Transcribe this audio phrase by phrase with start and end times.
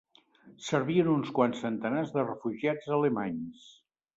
[0.67, 3.71] Servien uns quants centenars de refugiats alemanys